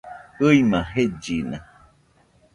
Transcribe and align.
ɨɨma 0.47 0.79
jellina 0.93 1.57